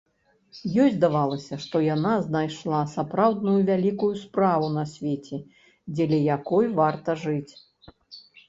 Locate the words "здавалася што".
0.93-1.81